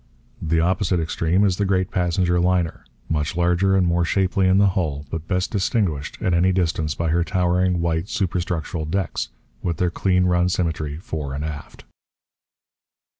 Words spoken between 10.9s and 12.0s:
fore and aft.